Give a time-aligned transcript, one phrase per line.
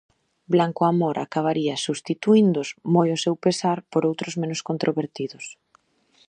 [0.53, 5.45] Blanco Amor acabaría substituíndoos, moi ao seu pesar, por outros menos controvertidos.